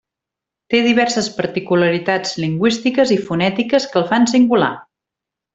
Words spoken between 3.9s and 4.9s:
que el fan singular.